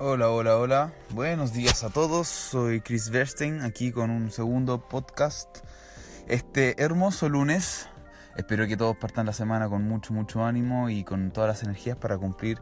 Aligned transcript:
Hola, 0.00 0.28
hola, 0.30 0.56
hola. 0.56 0.92
Buenos 1.10 1.52
días 1.52 1.84
a 1.84 1.88
todos. 1.88 2.26
Soy 2.26 2.80
Chris 2.80 3.10
Verstein 3.10 3.62
aquí 3.62 3.92
con 3.92 4.10
un 4.10 4.32
segundo 4.32 4.88
podcast. 4.88 5.58
Este 6.26 6.82
hermoso 6.82 7.28
lunes. 7.28 7.88
Espero 8.36 8.66
que 8.66 8.76
todos 8.76 8.96
partan 8.96 9.26
la 9.26 9.32
semana 9.32 9.68
con 9.68 9.84
mucho, 9.84 10.12
mucho 10.12 10.44
ánimo 10.44 10.90
y 10.90 11.04
con 11.04 11.30
todas 11.30 11.46
las 11.46 11.62
energías 11.62 11.96
para 11.96 12.18
cumplir 12.18 12.58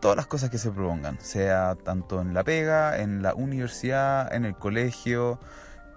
todas 0.00 0.16
las 0.16 0.26
cosas 0.26 0.48
que 0.48 0.56
se 0.56 0.70
propongan. 0.70 1.20
Sea 1.20 1.76
tanto 1.76 2.22
en 2.22 2.32
la 2.32 2.42
pega, 2.42 3.02
en 3.02 3.20
la 3.20 3.34
universidad, 3.34 4.34
en 4.34 4.46
el 4.46 4.56
colegio, 4.56 5.38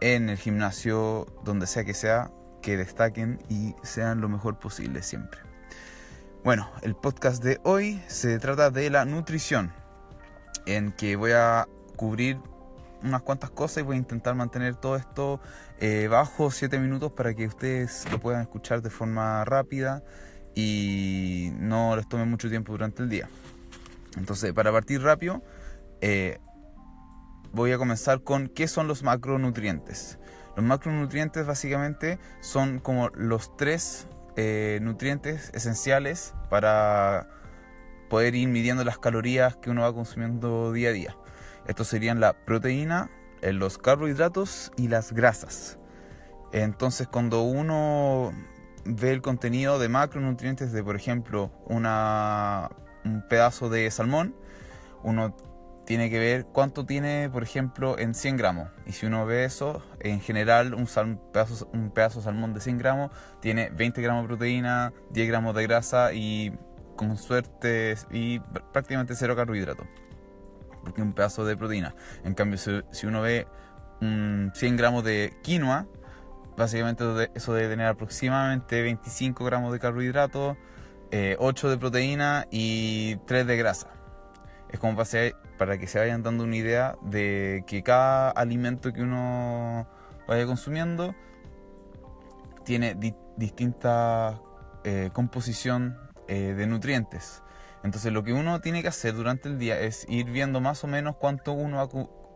en 0.02 0.28
el 0.28 0.38
gimnasio, 0.38 1.26
donde 1.46 1.68
sea 1.68 1.86
que 1.86 1.94
sea, 1.94 2.32
que 2.62 2.76
destaquen 2.76 3.40
y 3.48 3.76
sean 3.84 4.20
lo 4.20 4.28
mejor 4.28 4.60
posible 4.60 5.04
siempre. 5.04 5.40
Bueno, 6.44 6.70
el 6.82 6.98
podcast 6.98 7.42
de 7.42 7.62
hoy 7.64 8.04
se 8.08 8.38
trata 8.40 8.72
de 8.72 8.90
la 8.90 9.06
nutrición 9.06 9.85
en 10.66 10.92
que 10.92 11.16
voy 11.16 11.32
a 11.32 11.68
cubrir 11.96 12.40
unas 13.04 13.22
cuantas 13.22 13.52
cosas 13.52 13.80
y 13.80 13.82
voy 13.84 13.96
a 13.96 14.00
intentar 14.00 14.36
mantener 14.36 14.76
todo 14.76 14.96
esto 14.96 15.40
eh, 15.80 16.08
bajo 16.10 16.52
7 16.52 16.80
minutos 16.80 17.12
para 17.12 17.34
que 17.34 17.48
ustedes 17.48 18.06
lo 18.12 18.20
puedan 18.20 18.42
escuchar 18.42 18.82
de 18.82 18.90
forma 18.90 19.46
rápida 19.46 20.04
y 20.56 21.52
no 21.58 21.96
les 21.96 22.08
tome 22.08 22.26
mucho 22.26 22.50
tiempo 22.50 22.72
durante 22.72 23.04
el 23.04 23.10
día. 23.10 23.30
Entonces, 24.18 24.54
para 24.54 24.72
partir 24.72 25.02
rápido, 25.02 25.44
eh, 26.02 26.40
voy 27.52 27.72
a 27.72 27.78
comenzar 27.78 28.22
con 28.22 28.48
qué 28.48 28.68
son 28.68 28.88
los 28.88 29.04
macronutrientes. 29.04 30.18
Los 30.56 30.66
macronutrientes 30.66 31.46
básicamente 31.46 32.18
son 32.42 32.80
como 32.80 33.10
los 33.10 33.56
tres 33.58 34.08
eh, 34.38 34.80
nutrientes 34.82 35.52
esenciales 35.54 36.34
para 36.50 37.28
poder 38.10 38.36
ir 38.36 38.48
midiendo 38.48 38.84
las 38.84 38.98
calorías 38.98 39.56
que 39.58 39.70
uno 39.70 39.82
va 39.82 39.94
consumiendo 39.94 40.72
día 40.72 40.90
a 40.90 40.94
día. 40.94 41.18
Estos 41.68 41.88
serían 41.88 42.20
la 42.20 42.34
proteína, 42.34 43.10
eh, 43.42 43.54
los 43.54 43.78
carbohidratos 43.78 44.72
y 44.78 44.88
las 44.88 45.14
grasas. 45.14 45.80
Entonces 46.52 47.08
cuando 47.08 47.42
uno 47.42 48.32
ve 48.86 49.12
el 49.12 49.22
contenido 49.22 49.80
de 49.80 49.90
macronutrientes 49.90 50.72
de, 50.72 50.84
por 50.84 50.96
ejemplo, 50.96 51.52
un 51.66 53.24
pedazo 53.28 53.70
de 53.70 53.90
salmón, 53.92 54.36
uno 55.04 55.36
tiene 55.86 56.10
que 56.10 56.20
ver 56.20 56.46
cuánto 56.46 56.86
tiene, 56.86 57.30
por 57.30 57.44
ejemplo, 57.44 57.98
en 58.00 58.14
100 58.14 58.38
gramos. 58.38 58.70
Y 58.86 58.92
si 58.92 59.06
uno 59.06 59.26
ve 59.26 59.46
eso, 59.46 59.84
en 60.00 60.20
general 60.20 60.74
un, 60.74 60.88
pedazo, 61.32 61.70
un 61.74 61.92
pedazo 61.92 62.20
de 62.20 62.26
salmón 62.26 62.54
de 62.54 62.60
100 62.60 62.78
gramos 62.78 63.12
tiene 63.40 63.70
20 63.70 64.02
gramos 64.02 64.24
de 64.24 64.28
proteína, 64.28 64.94
10 65.12 65.28
gramos 65.28 65.56
de 65.56 65.64
grasa 65.64 66.14
y 66.14 66.54
con 66.96 67.18
suerte 67.18 67.96
y 68.12 68.40
prácticamente 68.72 69.16
cero 69.16 69.36
carbohidratos, 69.36 69.88
porque 70.84 71.02
un 71.02 71.14
pedazo 71.14 71.46
de 71.46 71.58
proteína. 71.58 71.96
En 72.24 72.34
cambio, 72.34 72.58
si, 72.58 73.06
uno 73.06 73.22
ve 73.22 73.48
100 74.00 74.52
gramos 74.78 75.04
de 75.04 75.34
quinoa, 75.42 75.88
básicamente 76.58 77.04
eso 77.34 77.54
debe 77.54 77.70
tener 77.70 77.88
aproximadamente 77.88 78.82
25 78.82 79.44
gramos 79.46 79.74
de 79.74 79.80
carbohidratos, 79.80 80.58
8 81.38 81.68
eh, 81.68 81.70
de 81.70 81.78
proteína 81.78 82.48
y 82.52 83.18
3 83.28 83.48
de 83.48 83.58
grasa. 83.58 83.90
Es 84.70 84.80
como 84.80 84.98
para, 85.58 85.78
que 85.78 85.88
se 85.88 86.00
vayan 86.00 86.24
dando 86.24 86.44
una 86.44 86.56
idea 86.56 86.98
de 87.02 87.64
que 87.68 87.84
cada 87.84 88.30
alimento 88.32 88.92
que 88.92 89.02
uno 89.02 89.88
vaya 90.28 90.46
consumiendo 90.46 91.16
tiene 92.64 92.98
distinta 93.38 94.42
eh, 94.84 95.12
composición 95.14 96.05
eh, 96.28 96.54
de 96.56 96.68
nutrientes. 96.68 97.42
Entonces 97.84 98.12
lo 98.12 98.24
que 98.24 98.34
uno 98.34 98.62
tiene 98.62 98.82
que 98.82 98.88
hacer 98.88 99.14
durante 99.14 99.48
el 99.48 99.60
día 99.60 99.80
es 99.80 100.06
ir 100.10 100.26
viendo 100.26 100.60
más 100.60 100.84
o 100.84 100.88
menos 100.88 101.18
cuánto 101.18 101.54
uno 101.54 101.88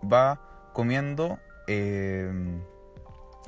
va 0.03 0.71
comiendo 0.73 1.39
eh, 1.67 2.31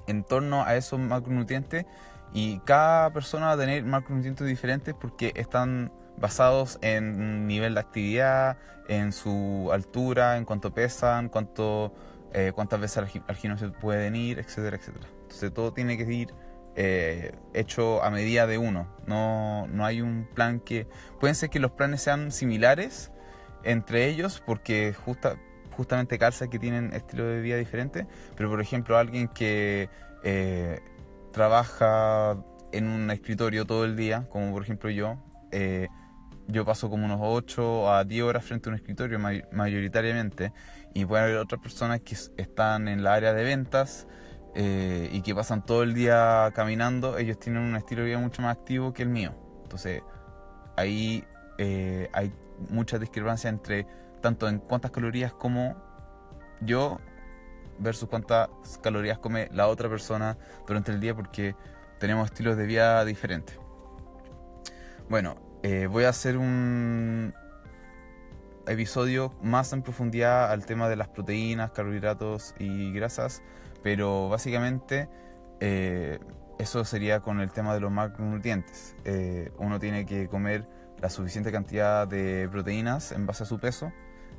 en 0.08 0.24
torno 0.24 0.64
a 0.64 0.76
esos 0.76 1.00
macronutrientes 1.00 1.86
y 2.34 2.60
cada 2.60 3.12
persona 3.12 3.48
va 3.48 3.52
a 3.54 3.58
tener 3.58 3.84
macronutrientes 3.84 4.48
diferentes 4.48 4.96
porque 4.96 5.32
están 5.36 5.92
basados 6.18 6.80
en 6.82 7.48
nivel 7.48 7.76
de 7.76 7.80
actividad, 7.80 8.58
en 8.88 9.12
su 9.12 9.70
altura, 9.72 10.38
en 10.38 10.46
cuánto 10.46 10.74
pesan, 10.74 11.30
cuánto, 11.30 11.94
eh, 12.34 12.52
cuántas 12.54 12.80
veces 12.80 12.98
al, 12.98 13.24
al 13.28 13.36
gimnasio 13.36 13.72
pueden 13.74 14.16
ir, 14.16 14.40
etcétera, 14.40 14.78
etcétera. 14.78 15.08
Entonces 15.24 15.54
todo 15.54 15.72
tiene 15.72 15.98
que 15.98 16.12
ir 16.12 16.34
eh, 16.76 17.34
hecho 17.54 18.04
a 18.04 18.10
medida 18.10 18.48
de 18.48 18.58
uno. 18.58 18.88
No, 19.06 19.68
no 19.68 19.86
hay 19.86 20.02
un 20.02 20.28
plan 20.34 20.60
que... 20.60 20.88
Pueden 21.20 21.36
ser 21.36 21.50
que 21.50 21.60
los 21.60 21.72
planes 21.72 22.02
sean 22.02 22.32
similares 22.32 23.12
entre 23.64 24.08
ellos 24.08 24.42
porque 24.46 24.94
justa, 24.94 25.38
justamente 25.72 26.18
calza 26.18 26.48
que 26.48 26.60
tienen 26.60 26.94
estilo 26.94 27.26
de 27.26 27.42
vida 27.42 27.58
diferente, 27.58 28.08
pero 28.36 28.50
por 28.50 28.62
ejemplo 28.62 28.98
alguien 28.98 29.28
que 29.28 29.90
eh, 30.24 30.80
trabaja 31.32 32.38
en 32.72 32.88
un 32.88 33.12
escritorio 33.12 33.66
todo 33.66 33.86
el 33.86 33.96
día, 33.96 34.28
como 34.30 34.52
por 34.52 34.64
ejemplo 34.64 34.90
yo, 34.90 35.18
eh, 35.52 35.88
yo 36.48 36.66
paso 36.66 36.90
como 36.90 37.06
unos 37.06 37.20
8 37.22 37.94
a 37.94 38.04
10 38.04 38.24
horas 38.24 38.46
frente 38.46 38.70
a 38.70 38.72
un 38.72 38.76
escritorio 38.76 39.20
mayoritariamente 39.20 40.52
y 40.94 41.06
pueden 41.06 41.26
haber 41.26 41.38
otras 41.38 41.62
personas 41.62 42.02
que 42.02 42.16
están 42.38 42.88
en 42.88 43.04
la 43.04 43.14
área 43.14 43.34
de 43.34 43.44
ventas, 43.44 44.08
eh, 44.54 45.10
y 45.12 45.22
que 45.22 45.34
pasan 45.34 45.66
todo 45.66 45.84
el 45.84 45.94
día 45.94 46.52
caminando, 46.54 47.18
ellos 47.18 47.40
tienen 47.40 47.62
un 47.64 47.76
estilo 47.76 48.02
de 48.02 48.10
vida 48.10 48.20
mucho 48.20 48.42
más 48.42 48.58
activo 48.58 48.94
que 48.94 49.04
el 49.04 49.10
mío. 49.10 49.34
Entonces, 49.64 50.04
ahí 50.76 51.24
eh, 51.58 52.10
hay 52.12 52.34
mucha 52.70 53.00
discrepancia 53.00 53.50
entre 53.50 53.88
tanto 54.22 54.50
en 54.50 54.60
cuántas 54.60 54.92
calorías 54.92 55.34
como 55.34 55.76
yo 56.62 57.00
versus 57.80 58.10
cuántas 58.10 58.50
calorías 58.84 59.18
come 59.18 59.50
la 59.52 59.68
otra 59.68 59.90
persona 59.90 60.38
durante 60.68 60.92
el 60.92 61.00
día 61.00 61.16
porque 61.16 61.56
tenemos 62.00 62.26
estilos 62.26 62.58
de 62.58 62.66
vida 62.66 63.04
diferentes. 63.06 63.58
Bueno, 65.10 65.36
eh, 65.64 65.88
voy 65.88 66.04
a 66.04 66.10
hacer 66.10 66.38
un 66.38 67.34
episodio 68.68 69.34
más 69.42 69.74
en 69.74 69.82
profundidad 69.82 70.52
al 70.52 70.66
tema 70.66 70.90
de 70.90 70.96
las 70.96 71.08
proteínas, 71.08 71.72
carbohidratos 71.72 72.54
y 72.60 72.92
grasas 72.92 73.42
pero 73.84 74.30
básicamente 74.30 75.10
eh, 75.60 76.20
eso 76.60 76.84
sería 76.86 77.22
con 77.22 77.40
el 77.40 77.52
tema 77.52 77.74
de 77.74 77.80
los 77.80 77.92
macronutrientes. 77.92 78.96
Eh, 79.06 79.52
uno 79.58 79.80
tiene 79.80 80.06
que 80.06 80.28
comer 80.28 80.68
la 81.00 81.10
suficiente 81.10 81.52
cantidad 81.52 82.08
de 82.08 82.48
proteínas 82.52 83.12
en 83.12 83.26
base 83.26 83.44
a 83.44 83.46
su 83.46 83.60
peso, 83.60 83.92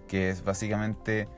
que 0.07 0.31
es 0.31 0.45
básicamente 0.45 1.29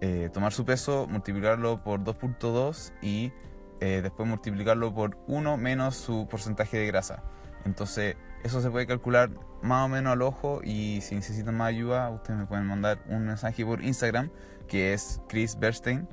eh, 0.00 0.30
tomar 0.32 0.52
su 0.52 0.64
peso, 0.64 1.06
multiplicarlo 1.08 1.82
por 1.82 2.00
2.2 2.00 2.92
y 3.02 3.32
después 3.80 4.28
multiplicarlo 4.28 4.92
por 4.92 5.16
1 5.26 5.56
menos 5.56 5.96
su 5.96 6.28
porcentaje 6.28 6.76
de 6.76 6.86
grasa. 6.86 7.22
Entonces, 7.64 8.16
eso 8.42 8.60
se 8.60 8.70
puede 8.70 8.86
calcular 8.86 9.30
más 9.62 9.86
o 9.86 9.88
menos 9.88 10.12
al 10.12 10.22
ojo 10.22 10.60
y 10.62 11.00
si 11.00 11.14
necesitan 11.14 11.56
más 11.56 11.68
ayuda, 11.68 12.10
ustedes 12.10 12.40
me 12.40 12.46
pueden 12.46 12.66
mandar 12.66 12.98
un 13.08 13.26
mensaje 13.26 13.64
por 13.64 13.82
Instagram 13.82 14.30
que 14.68 14.92
es 14.92 15.20
Chris 15.28 15.58
Bernstein 15.58 16.06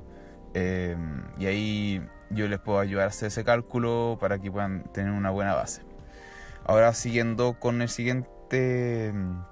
Em, 0.54 1.24
y 1.38 1.46
ahí 1.46 2.08
yo 2.30 2.48
les 2.48 2.58
puedo 2.58 2.78
ayudar 2.78 3.04
a 3.04 3.08
hacer 3.08 3.28
ese 3.28 3.44
cálculo 3.44 4.18
para 4.20 4.38
que 4.38 4.50
puedan 4.50 4.84
tener 4.92 5.12
una 5.12 5.30
buena 5.30 5.54
base. 5.54 5.82
Ahora 6.64 6.92
siguiendo 6.94 7.58
con 7.58 7.82
el 7.82 7.88
siguiente 7.88 9.06
em, 9.06 9.42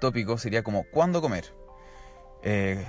tópico 0.00 0.38
sería 0.38 0.62
como 0.62 0.84
cuándo 0.84 1.20
comer. 1.20 1.54
Eh, 2.42 2.84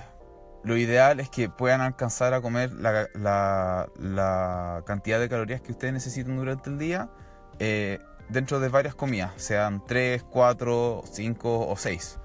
lo 0.63 0.77
ideal 0.77 1.19
es 1.19 1.29
que 1.29 1.49
puedan 1.49 1.81
alcanzar 1.81 2.33
a 2.33 2.41
comer 2.41 2.71
la, 2.73 3.09
la, 3.15 4.83
cantidad 4.85 5.19
de 5.19 5.27
calorías 5.27 5.61
que 5.61 5.71
ustedes 5.71 5.93
necesiten 5.93 6.37
durante 6.37 6.69
el 6.69 6.77
día 6.77 7.09
eh, 7.59 7.99
dentro 8.29 8.59
de 8.59 8.69
varias 8.69 8.95
comidas, 8.95 9.31
sean 9.37 9.83
3, 9.85 10.23
4, 10.23 11.01
5 11.11 11.67
o 11.67 11.75
6. 11.75 12.19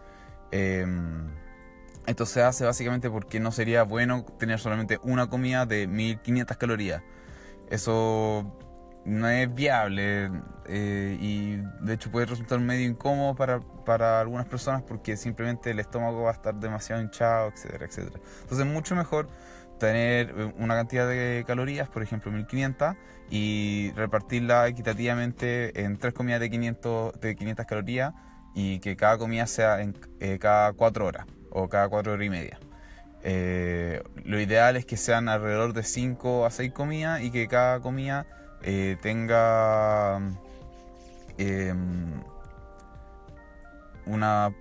Esto 2.06 2.24
se 2.24 2.42
hace 2.42 2.64
básicamente 2.64 3.10
porque 3.10 3.40
no 3.40 3.50
sería 3.50 3.82
bueno 3.82 4.24
tener 4.38 4.60
solamente 4.60 4.98
una 5.02 5.28
comida 5.28 5.66
de 5.66 5.88
1500 5.88 6.56
calorías. 6.56 7.02
Eso 7.68 8.56
no 9.04 9.28
es 9.28 9.52
viable 9.52 10.30
eh, 10.66 11.16
y 11.20 11.56
de 11.84 11.94
hecho 11.94 12.10
puede 12.10 12.26
resultar 12.26 12.60
medio 12.60 12.88
incómodo 12.88 13.34
para, 13.34 13.60
para, 13.60 14.20
algunas 14.20 14.46
personas 14.46 14.82
porque 14.82 15.16
simplemente 15.16 15.70
el 15.70 15.80
estómago 15.80 16.22
va 16.22 16.30
a 16.30 16.34
estar 16.34 16.54
demasiado 16.54 17.02
hinchado, 17.02 17.48
etcétera, 17.48 17.86
etcétera. 17.86 18.20
Entonces 18.42 18.66
es 18.66 18.72
mucho 18.72 18.94
mejor 18.94 19.28
tener 19.78 20.30
eh, 20.30 20.54
una 20.58 20.74
cantidad 20.74 21.08
de 21.08 21.44
calorías, 21.46 21.88
por 21.88 22.02
ejemplo 22.02 22.30
1500, 22.30 22.94
y 23.30 23.92
repartirla 23.96 24.68
equitativamente 24.68 25.82
en 25.82 25.98
tres 25.98 26.14
comidas 26.14 26.40
de 26.40 26.50
500, 26.50 27.20
de 27.20 27.36
500 27.36 27.66
calorías 27.66 28.12
y 28.54 28.78
que 28.78 28.96
cada 28.96 29.18
comida 29.18 29.46
sea 29.46 29.80
en 29.82 29.96
eh, 30.20 30.38
cada 30.40 30.72
cuatro 30.72 31.06
horas 31.06 31.26
o 31.56 31.68
cada 31.68 31.88
cuatro 31.88 32.12
horas 32.12 32.26
y 32.26 32.30
media. 32.30 32.58
Eh, 33.22 34.02
lo 34.24 34.38
ideal 34.38 34.76
es 34.76 34.84
que 34.84 34.96
sean 34.96 35.28
alrededor 35.28 35.72
de 35.72 35.82
5 35.82 36.46
a 36.46 36.50
6 36.50 36.72
comidas 36.72 37.22
y 37.22 37.30
que 37.30 37.48
cada 37.48 37.80
comida 37.80 38.26
eh, 38.62 38.96
tenga 39.00 40.18
em, 41.38 42.22
una, 44.04 44.54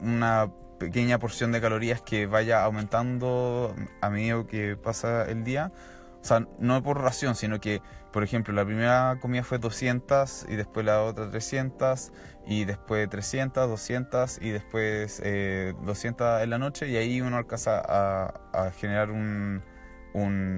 una 0.00 0.50
pequeña 0.78 1.18
porción 1.18 1.52
de 1.52 1.60
calorías 1.60 2.02
que 2.02 2.26
vaya 2.26 2.64
aumentando 2.64 3.74
a 4.00 4.10
medida 4.10 4.44
que 4.46 4.76
pasa 4.76 5.24
el 5.30 5.44
día. 5.44 5.72
O 6.20 6.24
sea, 6.24 6.46
no 6.58 6.82
por 6.82 7.00
ración, 7.00 7.36
sino 7.36 7.60
que, 7.60 7.80
por 8.16 8.24
ejemplo, 8.24 8.54
la 8.54 8.64
primera 8.64 9.18
comida 9.20 9.44
fue 9.44 9.58
200 9.58 10.46
y 10.48 10.56
después 10.56 10.86
la 10.86 11.02
otra 11.02 11.30
300 11.30 12.12
y 12.46 12.64
después 12.64 13.06
300, 13.10 13.68
200 13.68 14.38
y 14.40 14.52
después 14.52 15.20
200 15.20 15.22
eh, 15.26 16.42
en 16.42 16.48
la 16.48 16.56
noche 16.56 16.88
y 16.88 16.96
ahí 16.96 17.20
uno 17.20 17.36
alcanza 17.36 17.82
a, 17.86 18.70
generar 18.70 19.10
un, 19.10 19.62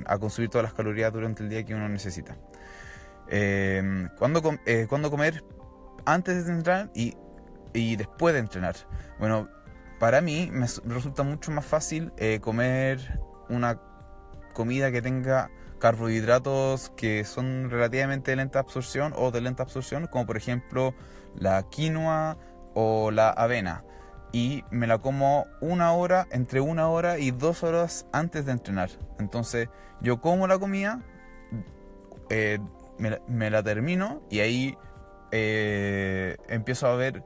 a 0.06 0.19
consumir 0.19 0.50
todas 0.50 0.62
las 0.66 0.72
calorías 0.72 1.12
durante 1.12 1.43
el 1.43 1.49
día 1.49 1.64
que 1.64 1.75
uno 1.75 1.88
necesita. 1.88 2.37
Eh, 3.26 4.06
¿cuándo, 4.16 4.40
eh, 4.64 4.87
comer? 4.88 5.43
Antes 6.05 6.46
de 6.46 6.52
entrenar 6.52 6.93
y, 6.94 7.16
y 7.72 7.96
después 7.96 8.34
de 8.34 8.38
entrenar. 8.38 8.76
Bueno, 9.19 9.49
para 9.99 10.20
mí 10.20 10.49
me 10.52 10.69
resulta 10.84 11.25
mucho 11.25 11.50
más 11.50 11.66
fácil 11.66 12.12
eh, 12.19 12.38
comer 12.38 13.19
una 13.49 13.81
comida 14.55 14.93
que 14.93 15.02
tenga 15.02 15.50
carbohidratos 15.79 16.91
que 16.97 17.25
son 17.25 17.71
relativamente 17.71 18.33
de 18.33 18.37
lenta 18.37 18.59
absorción 18.61 19.13
o 19.17 19.31
de 19.31 19.41
lenta 19.41 19.63
absorción, 19.63 20.07
como 20.07 20.27
por 20.27 20.37
ejemplo 20.37 20.95
la 21.37 21.63
quinoa 21.71 22.39
o 22.75 23.11
la 23.11 23.31
avena. 23.31 23.85
Y 24.33 24.65
me 24.71 24.87
la 24.87 24.99
como 24.99 25.47
una 25.61 25.93
hora, 25.93 26.27
entre 26.31 26.61
una 26.61 26.89
hora 26.89 27.19
y 27.19 27.31
dos 27.31 27.63
horas 27.63 28.07
antes 28.13 28.45
de 28.45 28.53
entrenar. 28.53 28.91
Entonces 29.19 29.69
yo 30.01 30.21
como 30.21 30.47
la 30.47 30.59
comida, 30.59 31.03
eh, 32.31 32.59
me, 32.99 33.51
la 33.51 33.63
termino 33.63 34.23
y 34.29 34.41
ahí 34.41 34.77
eh, 35.31 36.37
empiezo 36.49 36.89
a 36.89 36.97
ver 36.97 37.23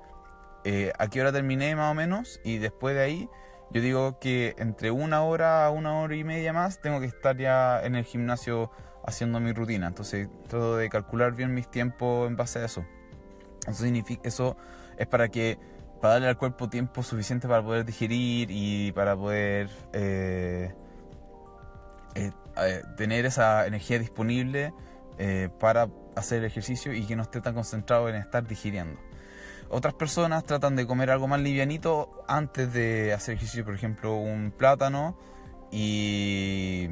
eh, 0.65 0.93
a 0.99 1.09
qué 1.09 1.21
hora 1.21 1.33
terminé 1.33 1.75
más 1.75 1.91
o 1.91 1.95
menos 1.95 2.41
y 2.45 2.59
después 2.59 2.95
de 2.95 3.03
ahí 3.03 3.29
yo 3.73 3.81
digo 3.81 4.19
que 4.19 4.55
entre 4.59 4.91
una 4.91 5.23
hora 5.23 5.65
a 5.65 5.71
una 5.71 6.01
hora 6.01 6.15
y 6.15 6.25
media 6.25 6.53
más 6.53 6.81
tengo 6.81 7.01
que 7.01 7.07
estar 7.07 7.37
ya 7.39 7.83
en 7.83 7.95
el 7.95 8.05
gimnasio 8.05 8.71
haciendo 9.07 9.41
mi 9.41 9.53
rutina. 9.53 9.87
Entonces 9.87 10.29
trato 10.49 10.77
de 10.77 10.89
calcular 10.91 11.33
bien 11.33 11.55
mis 11.55 11.71
tiempos 11.71 12.29
en 12.29 12.37
base 12.37 12.59
a 12.59 12.67
eso. 12.67 12.85
Eso, 13.67 13.83
significa, 13.85 14.23
eso 14.25 14.57
es 14.99 15.07
para 15.07 15.29
que 15.29 15.59
para 16.01 16.15
darle 16.15 16.29
al 16.29 16.37
cuerpo 16.37 16.69
tiempo 16.69 17.03
suficiente 17.03 17.49
para 17.49 17.63
poder 17.63 17.85
digerir 17.85 18.49
y 18.51 18.93
para 18.93 19.17
poder 19.17 19.71
eh, 19.93 20.75
eh, 22.15 22.33
tener 22.97 23.25
esa 23.25 23.67
energía 23.67 23.99
disponible 23.99 24.75
para 25.61 25.89
hacer 26.17 26.41
el 26.41 26.47
ejercicio 26.47 26.93
y 26.93 27.07
que 27.07 27.15
no 27.15 27.23
esté 27.23 27.41
tan 27.41 27.55
concentrado 27.55 28.09
en 28.09 28.17
estar 28.17 28.45
digiriendo. 28.45 28.99
Otras 29.75 29.95
personas 29.95 30.45
tratan 30.45 30.77
de 30.77 30.87
comer 30.87 31.11
algo 31.11 31.27
más 31.27 31.41
livianito 31.41 32.23
antes 32.29 32.75
de 32.75 33.15
hacer 33.15 33.37
ejercicio, 33.37 33.65
por 33.65 33.75
ejemplo, 33.75 34.17
un 34.17 34.53
plátano 34.55 35.19
y 35.71 36.89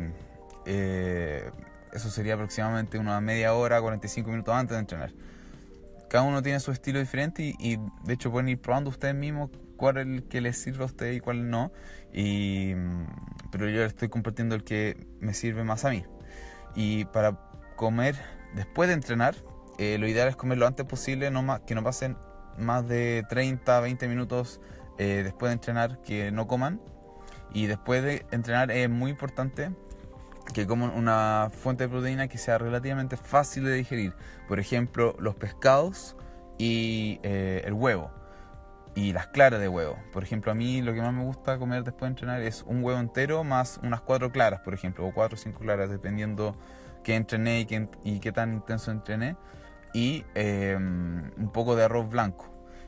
eh, 0.64 1.50
eso 1.92 2.08
sería 2.08 2.32
aproximadamente 2.32 2.98
una 2.98 3.20
media 3.20 3.52
hora, 3.52 3.82
45 3.82 4.30
minutos 4.30 4.54
antes 4.54 4.76
de 4.76 4.80
entrenar. 4.80 5.12
Cada 6.08 6.24
uno 6.24 6.40
tiene 6.40 6.58
su 6.58 6.72
estilo 6.72 7.00
diferente 7.00 7.54
y, 7.58 7.76
de 7.76 8.14
hecho 8.14 8.30
pueden 8.30 8.48
ir 8.48 8.62
probando 8.62 8.88
ustedes 8.88 9.14
mismos 9.14 9.50
cuál 9.76 9.98
es 9.98 10.06
el 10.06 10.22
que 10.22 10.40
les 10.40 10.56
sirve 10.56 10.82
a 10.84 10.86
ustedes 10.86 11.18
y 11.18 11.20
cuál 11.20 11.50
no. 11.50 11.72
Y, 12.14 12.72
pero 13.52 13.68
yo 13.68 13.84
estoy 13.84 14.08
compartiendo 14.08 14.54
el 14.54 14.64
que 14.64 15.06
me 15.20 15.34
sirve 15.34 15.64
más 15.64 15.84
a 15.84 15.90
mí. 15.90 16.06
Y 16.74 17.04
para 17.04 17.38
comer 17.76 18.16
después 18.54 18.88
de 18.88 18.94
entrenar, 18.94 19.34
eh, 19.76 19.98
lo 19.98 20.08
ideal 20.08 20.28
es 20.28 20.36
comer 20.36 20.56
lo 20.56 20.66
antes 20.66 20.86
posible, 20.86 21.30
no 21.30 21.42
más, 21.42 21.60
que 21.60 21.74
no 21.74 21.84
pasen 21.84 22.16
más 22.58 22.86
de 22.88 23.24
30, 23.28 23.80
20 23.80 24.08
minutos 24.08 24.60
eh, 24.98 25.22
después 25.24 25.50
de 25.50 25.54
entrenar 25.54 26.02
que 26.02 26.30
no 26.30 26.46
coman. 26.46 26.80
Y 27.52 27.66
después 27.66 28.02
de 28.02 28.26
entrenar 28.30 28.70
es 28.70 28.88
muy 28.88 29.10
importante 29.10 29.70
que 30.52 30.66
coman 30.66 30.90
una 30.90 31.50
fuente 31.52 31.84
de 31.84 31.88
proteína 31.88 32.28
que 32.28 32.38
sea 32.38 32.58
relativamente 32.58 33.16
fácil 33.16 33.64
de 33.64 33.74
digerir. 33.74 34.14
Por 34.48 34.60
ejemplo, 34.60 35.16
los 35.18 35.34
pescados 35.36 36.16
y 36.58 37.18
eh, 37.22 37.62
el 37.64 37.72
huevo. 37.72 38.10
Y 38.94 39.12
las 39.12 39.28
claras 39.28 39.60
de 39.60 39.68
huevo. 39.68 39.96
Por 40.12 40.22
ejemplo, 40.22 40.52
a 40.52 40.54
mí 40.54 40.82
lo 40.82 40.92
que 40.92 41.00
más 41.00 41.14
me 41.14 41.22
gusta 41.22 41.58
comer 41.58 41.84
después 41.84 42.08
de 42.08 42.08
entrenar 42.08 42.42
es 42.42 42.64
un 42.66 42.82
huevo 42.82 42.98
entero 42.98 43.44
más 43.44 43.78
unas 43.82 44.00
cuatro 44.00 44.32
claras, 44.32 44.60
por 44.60 44.74
ejemplo, 44.74 45.06
o 45.06 45.14
cuatro 45.14 45.36
o 45.36 45.38
cinco 45.38 45.60
claras, 45.60 45.90
dependiendo 45.90 46.56
qué 47.04 47.14
entrené 47.14 47.60
y 47.60 47.66
qué, 47.66 47.88
y 48.04 48.20
qué 48.20 48.32
tan 48.32 48.52
intenso 48.52 48.90
entrené 48.90 49.36
y 49.92 50.24
em, 50.34 51.30
un 51.36 51.50
poco 51.52 51.76
de 51.76 51.84
arroz 51.84 52.08
blanco. 52.10 52.46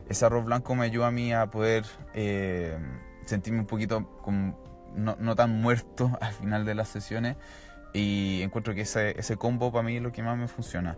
Ese 0.08 0.24
arroz 0.24 0.44
blanco 0.44 0.74
me 0.74 0.84
ayuda 0.84 1.08
a 1.08 1.10
mí 1.10 1.32
a 1.32 1.46
poder 1.46 1.84
em, 2.14 2.98
sentirme 3.24 3.60
un 3.60 3.66
poquito 3.66 4.08
no, 4.94 5.16
no, 5.18 5.36
tan 5.36 5.60
muerto 5.60 6.10
al 6.20 6.32
final 6.32 6.64
de 6.64 6.74
las 6.74 6.88
sesiones 6.88 7.36
y 7.92 8.40
encuentro 8.42 8.74
que 8.74 8.82
ese, 8.82 9.18
ese 9.18 9.36
combo 9.36 9.70
para 9.70 9.82
mí 9.84 9.96
es 9.96 10.02
lo 10.02 10.12
que 10.12 10.22
más 10.22 10.36
me 10.36 10.48
funciona. 10.48 10.96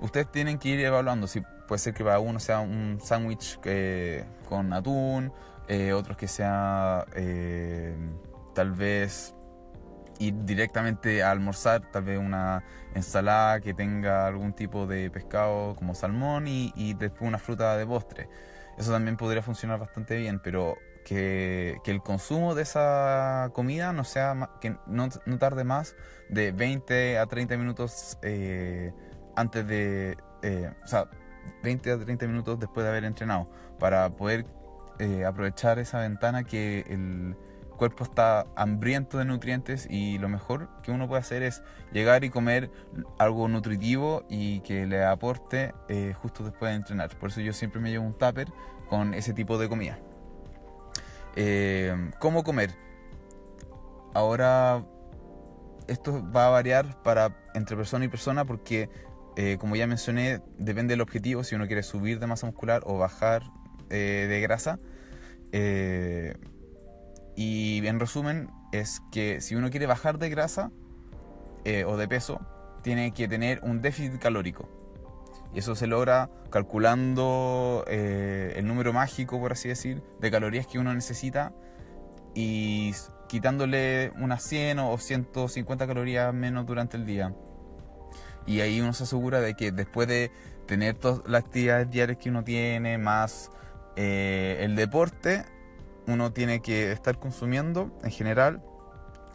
Ustedes 0.00 0.30
tienen 0.30 0.58
que 0.58 0.70
ir 0.70 0.80
evaluando 0.80 1.26
si 1.26 1.42
puede 1.68 1.78
ser 1.78 1.94
que 1.94 2.04
para 2.04 2.18
uno 2.18 2.40
sea 2.40 2.60
un 2.60 2.98
sándwich 3.02 3.58
eh, 3.64 4.24
con 4.48 4.72
atún, 4.72 5.32
eh, 5.68 5.92
otros 5.92 6.16
que 6.16 6.28
sea 6.28 7.06
eh, 7.14 7.94
tal 8.54 8.72
vez 8.72 9.34
ir 10.18 10.34
directamente 10.44 11.22
a 11.22 11.30
almorzar, 11.30 11.90
tal 11.90 12.04
vez 12.04 12.18
una 12.18 12.64
ensalada 12.94 13.60
que 13.60 13.74
tenga 13.74 14.26
algún 14.26 14.52
tipo 14.52 14.86
de 14.86 15.10
pescado 15.10 15.74
como 15.76 15.94
salmón 15.94 16.46
y, 16.46 16.94
después 16.94 17.22
una 17.22 17.38
fruta 17.38 17.76
de 17.76 17.86
postre. 17.86 18.28
Eso 18.78 18.92
también 18.92 19.16
podría 19.16 19.42
funcionar 19.42 19.78
bastante 19.78 20.16
bien, 20.16 20.40
pero 20.42 20.76
que, 21.04 21.80
el 21.84 22.02
consumo 22.02 22.54
de 22.54 22.62
esa 22.62 23.50
comida 23.52 23.92
no 23.92 24.04
sea 24.04 24.50
que 24.60 24.76
no, 24.86 25.08
tarde 25.38 25.64
más 25.64 25.94
de 26.28 26.52
20 26.52 27.18
a 27.18 27.26
30 27.26 27.56
minutos 27.56 28.18
eh, 28.22 28.92
antes 29.36 29.66
de, 29.66 30.16
eh, 30.42 30.72
o 30.82 30.86
sea, 30.86 31.08
20 31.62 31.92
a 31.92 31.98
30 31.98 32.26
minutos 32.26 32.58
después 32.58 32.84
de 32.84 32.90
haber 32.90 33.04
entrenado, 33.04 33.48
para 33.78 34.10
poder 34.10 34.46
eh, 34.98 35.24
aprovechar 35.24 35.78
esa 35.78 36.00
ventana 36.00 36.44
que 36.44 36.84
el 36.88 37.36
cuerpo 37.74 38.04
está 38.04 38.46
hambriento 38.56 39.18
de 39.18 39.24
nutrientes 39.24 39.86
y 39.90 40.18
lo 40.18 40.28
mejor 40.28 40.68
que 40.82 40.90
uno 40.90 41.08
puede 41.08 41.20
hacer 41.20 41.42
es 41.42 41.62
llegar 41.92 42.24
y 42.24 42.30
comer 42.30 42.70
algo 43.18 43.48
nutritivo 43.48 44.24
y 44.28 44.60
que 44.60 44.86
le 44.86 45.04
aporte 45.04 45.74
eh, 45.88 46.14
justo 46.14 46.44
después 46.44 46.70
de 46.70 46.76
entrenar. 46.76 47.16
Por 47.18 47.30
eso 47.30 47.40
yo 47.40 47.52
siempre 47.52 47.80
me 47.80 47.90
llevo 47.90 48.04
un 48.06 48.14
tupper 48.14 48.48
con 48.88 49.14
ese 49.14 49.32
tipo 49.32 49.58
de 49.58 49.68
comida. 49.68 49.98
Eh, 51.36 52.10
¿Cómo 52.18 52.44
comer? 52.44 52.70
Ahora 54.14 54.84
esto 55.88 56.24
va 56.30 56.46
a 56.46 56.50
variar 56.50 57.02
para 57.02 57.36
entre 57.54 57.76
persona 57.76 58.04
y 58.04 58.08
persona 58.08 58.44
porque 58.44 58.88
eh, 59.36 59.58
como 59.58 59.76
ya 59.76 59.86
mencioné 59.86 60.40
depende 60.58 60.92
del 60.92 61.00
objetivo 61.00 61.42
si 61.42 61.56
uno 61.56 61.66
quiere 61.66 61.82
subir 61.82 62.20
de 62.20 62.26
masa 62.26 62.46
muscular 62.46 62.82
o 62.86 62.98
bajar 62.98 63.42
de 63.88 64.40
grasa. 64.40 64.80
Y 67.36 67.86
en 67.86 67.98
resumen 68.00 68.50
es 68.72 69.00
que 69.10 69.40
si 69.40 69.54
uno 69.54 69.70
quiere 69.70 69.86
bajar 69.86 70.18
de 70.18 70.30
grasa 70.30 70.70
eh, 71.64 71.84
o 71.84 71.96
de 71.96 72.06
peso, 72.06 72.40
tiene 72.82 73.12
que 73.12 73.26
tener 73.28 73.60
un 73.62 73.80
déficit 73.80 74.18
calórico. 74.18 74.68
Y 75.54 75.60
eso 75.60 75.74
se 75.74 75.86
logra 75.86 76.30
calculando 76.50 77.84
eh, 77.86 78.54
el 78.56 78.66
número 78.66 78.92
mágico, 78.92 79.38
por 79.40 79.52
así 79.52 79.68
decir, 79.68 80.02
de 80.20 80.30
calorías 80.30 80.66
que 80.66 80.78
uno 80.78 80.92
necesita 80.92 81.52
y 82.34 82.92
quitándole 83.28 84.12
unas 84.20 84.42
100 84.42 84.80
o 84.80 84.98
150 84.98 85.86
calorías 85.86 86.34
menos 86.34 86.66
durante 86.66 86.96
el 86.96 87.06
día. 87.06 87.34
Y 88.46 88.60
ahí 88.60 88.80
uno 88.80 88.92
se 88.92 89.04
asegura 89.04 89.40
de 89.40 89.54
que 89.54 89.72
después 89.72 90.06
de 90.08 90.30
tener 90.66 90.96
todas 90.96 91.22
las 91.26 91.44
actividades 91.44 91.90
diarias 91.90 92.18
que 92.18 92.30
uno 92.30 92.44
tiene, 92.44 92.98
más 92.98 93.50
eh, 93.96 94.58
el 94.60 94.76
deporte, 94.76 95.44
uno 96.06 96.32
tiene 96.32 96.60
que 96.60 96.92
estar 96.92 97.18
consumiendo 97.18 97.90
en 98.02 98.10
general 98.10 98.62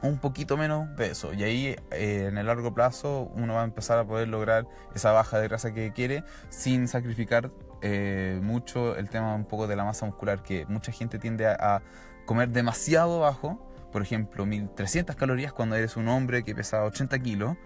un 0.02 0.18
poquito 0.18 0.58
menos 0.58 0.96
de 0.96 1.12
eso. 1.12 1.34
Y 1.34 1.44
ahí 1.44 1.76
eh, 1.92 2.28
en 2.30 2.38
el 2.38 2.46
largo 2.46 2.74
plazo 2.74 3.32
uno 3.36 3.56
va 3.56 3.62
a 3.62 3.66
empezar 3.66 4.00
a 4.00 4.06
poder 4.06 4.28
lograr 4.28 4.68
esa 4.96 5.12
baja 5.12 5.40
de 5.40 5.48
grasa 5.48 5.74
que 5.74 5.92
quiere 5.92 6.24
sin 6.50 6.88
sacrificar 6.88 7.52
eh, 7.82 8.40
mucho 8.42 8.96
el 8.96 9.10
tema 9.10 9.36
un 9.36 9.46
poco 9.46 9.68
de 9.68 9.76
la 9.76 9.84
masa 9.84 10.06
muscular 10.06 10.44
que 10.44 10.66
mucha 10.68 10.92
gente 10.92 11.20
tiende 11.20 11.48
a, 11.48 11.82
comer 12.26 12.50
demasiado 12.50 13.20
bajo. 13.20 13.66
Por 13.92 14.04
ejemplo 14.04 14.46
1300 14.46 15.16
calorías 15.16 15.52
cuando 15.52 15.76
eres 15.76 15.98
un 15.98 16.08
hombre 16.10 16.44
que 16.44 16.54
pesa 16.54 16.84
80 16.84 17.20
kilos. 17.20 17.58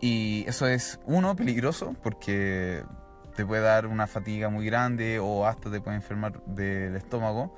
Y 0.00 0.44
eso 0.48 0.66
es 0.66 0.98
uno 1.04 1.36
peligroso 1.36 1.94
porque 2.02 2.82
te 3.34 3.44
puede 3.44 3.62
dar 3.62 3.86
una 3.86 4.06
fatiga 4.06 4.48
muy 4.48 4.64
grande 4.64 5.18
o 5.18 5.46
hasta 5.46 5.70
te 5.70 5.80
puede 5.80 5.96
enfermar 5.96 6.42
del 6.46 6.96
estómago 6.96 7.54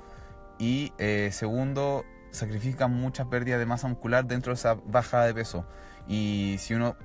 y 0.59 0.91
eh, 0.97 1.29
segundo, 1.31 2.05
sacrifica 2.31 2.87
mucha 2.87 3.29
pérdida 3.29 3.57
de 3.57 3.65
masa 3.65 3.87
muscular 3.87 4.25
dentro 4.25 4.51
de 4.51 4.55
esa 4.55 4.75
bajada 4.75 5.25
de 5.25 5.33
peso. 5.33 5.65
Y 6.07 6.57
si 6.59 6.73
uno 6.73 6.97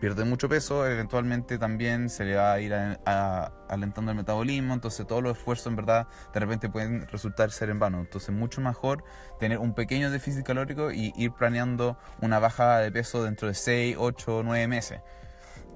pierde 0.00 0.24
mucho 0.24 0.48
peso, 0.48 0.86
eventualmente 0.86 1.58
también 1.58 2.08
se 2.08 2.24
le 2.24 2.36
va 2.36 2.52
a 2.52 2.60
ir 2.60 2.72
alentando 2.72 4.12
el 4.12 4.16
metabolismo, 4.16 4.72
entonces 4.72 5.06
todos 5.06 5.22
los 5.22 5.36
esfuerzos 5.36 5.66
en 5.66 5.76
verdad 5.76 6.08
de 6.32 6.40
repente 6.40 6.70
pueden 6.70 7.06
resultar 7.08 7.50
ser 7.50 7.68
en 7.68 7.78
vano. 7.78 8.00
Entonces 8.00 8.34
mucho 8.34 8.60
mejor 8.60 9.04
tener 9.38 9.58
un 9.58 9.74
pequeño 9.74 10.10
déficit 10.10 10.44
calórico 10.44 10.90
y 10.90 11.12
ir 11.16 11.32
planeando 11.32 11.98
una 12.22 12.38
baja 12.38 12.78
de 12.78 12.90
peso 12.90 13.22
dentro 13.24 13.48
de 13.48 13.54
6, 13.54 13.96
8, 13.98 14.42
9 14.44 14.66
meses 14.68 15.00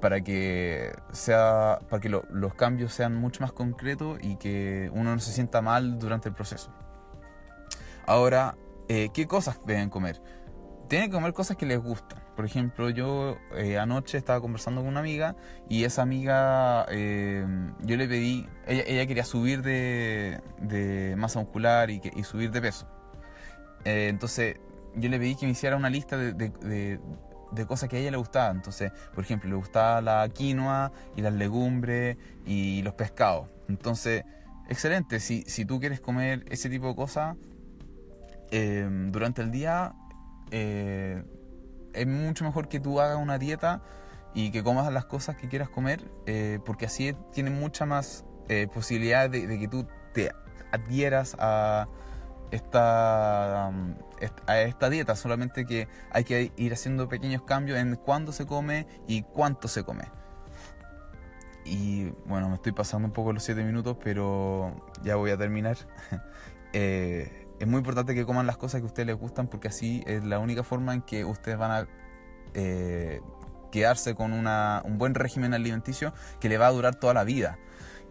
para 0.01 0.21
que 0.21 0.95
sea 1.13 1.79
para 1.89 2.01
que 2.01 2.09
los 2.09 2.55
cambios 2.55 2.93
sean 2.93 3.15
mucho 3.15 3.41
más 3.41 3.53
concretos 3.53 4.19
y 4.23 4.37
que 4.37 4.91
uno 4.93 5.15
no 5.15 5.19
se 5.19 5.33
sienta 5.33 5.63
mal 5.63 5.99
durante 5.99 6.29
el 6.29 6.35
proceso. 6.35 6.71
Ahora, 8.07 8.57
eh, 8.89 9.09
¿qué 9.13 9.27
cosas 9.27 9.61
deben 9.67 9.91
comer? 9.91 10.21
tienen 10.89 11.11
que 11.11 11.15
comer 11.15 11.33
cosas 11.33 11.57
que 11.57 11.67
les 11.67 11.79
gustan. 11.83 12.23
Por 12.37 12.45
ejemplo, 12.45 12.91
yo 12.91 13.37
eh, 13.55 13.79
anoche 13.79 14.19
estaba 14.19 14.41
conversando 14.41 14.81
con 14.81 14.89
una 14.89 15.01
amiga 15.01 15.37
y 15.69 15.85
esa 15.85 16.03
amiga, 16.03 16.87
eh, 16.91 17.47
yo 17.81 17.97
le 17.97 18.09
pedí, 18.09 18.47
ella, 18.67 19.07
quería 19.07 19.25
subir 19.25 19.63
de, 19.63 21.15
masa 21.17 21.41
muscular 21.41 21.91
y, 21.91 22.01
subir 22.25 22.51
de 22.51 22.61
peso. 22.61 22.87
Entonces, 23.85 24.61
yo 24.95 25.09
le 25.09 25.19
pedí 25.19 25.37
que 25.37 25.47
me 25.47 25.53
hiciera 25.53 25.77
una 25.77 25.91
lista 25.91 26.17
de, 26.17 27.01
cosas 27.69 27.89
que 27.89 27.97
a 27.97 28.01
ella 28.01 28.11
le 28.11 28.17
gustaban. 28.17 28.57
Entonces, 28.57 28.93
por 29.15 29.25
ejemplo, 29.25 29.49
le 29.49 29.57
gustaba 29.57 30.01
la 30.01 30.29
quinoa 30.29 30.93
y 31.17 31.23
las 31.23 31.35
legumbres 31.35 32.17
y 32.47 32.83
los 32.83 32.95
pescados. 32.95 33.49
Entonces, 33.69 34.25
excelente, 34.69 35.21
si, 35.21 35.43
si 35.43 35.65
tú 35.65 35.79
quieres 35.79 36.01
comer 36.01 36.45
ese 36.51 36.69
tipo 36.69 36.89
de 36.89 36.97
cosas 36.97 37.37
durante 39.11 39.43
el 39.43 39.51
día, 39.51 39.95
eh, 40.51 41.25
es 41.95 42.07
mucho 42.07 42.45
mejor 42.45 42.69
que 42.69 42.81
tú 42.81 43.01
hagas 43.01 43.17
una 43.17 43.39
dieta 43.39 43.83
y 44.35 44.51
que 44.51 44.63
comas 44.63 44.93
las 44.93 45.05
cosas 45.05 45.37
que 45.37 45.49
quieras 45.49 45.69
comer, 45.69 46.11
eh, 46.27 46.59
porque 46.65 46.87
así 46.87 47.15
tienes 47.33 47.53
mucha 47.53 47.87
más 47.87 48.25
eh, 48.49 48.69
posibilidad 48.73 49.31
de, 49.31 49.59
que 49.59 49.69
tú 49.69 49.87
te 50.13 50.33
adhieras 50.73 51.37
a 51.39 51.89
esta, 52.51 53.69
a 53.69 54.61
esta 54.61 54.91
dieta, 54.91 55.17
solamente 55.17 55.65
que 55.65 55.89
hay 56.11 56.25
que 56.25 56.53
ir 56.57 56.73
haciendo 56.73 57.09
pequeños 57.09 57.43
cambios 57.43 57.79
en 57.79 57.97
cuándo 57.97 58.33
se 58.33 58.47
come 58.47 58.87
y 59.07 59.23
cuánto 59.23 59.69
se 59.69 59.85
come. 59.85 60.05
Y 61.65 62.11
bueno, 62.27 62.49
me 62.49 62.57
estoy 62.57 62.73
pasando 62.73 63.07
un 63.09 63.13
poco 63.13 63.33
los 63.33 63.43
7 63.43 63.65
minutos, 63.65 63.97
pero 64.03 64.87
ya 65.03 65.17
voy 65.17 65.31
a 65.31 65.37
terminar. 65.37 65.77
es 67.65 67.71
muy 67.71 67.79
importante 67.79 68.15
que 68.15 68.27
coman 68.27 68.47
las 68.47 68.59
cosas 68.59 68.83
que 68.83 68.85
a 68.85 68.89
ustedes 68.89 69.07
les 69.07 69.17
gustan 69.17 69.47
porque 69.49 69.69
así 69.69 70.05
es 70.07 70.23
la 70.23 70.39
única 70.39 70.63
forma 70.63 70.93
en 70.93 71.01
que 71.01 71.25
ustedes 71.25 71.57
van 71.57 71.71
a 71.71 71.89
eh, 72.53 73.23
quedarse 73.73 74.15
con 74.15 74.35
un 74.35 74.99
buen 74.99 75.15
régimen 75.15 75.55
alimenticio 75.55 76.13
que 76.41 76.51
le 76.51 76.59
va 76.59 76.67
a 76.67 76.71
durar 76.71 76.95
toda 76.97 77.15
la 77.15 77.25
vida. 77.25 77.59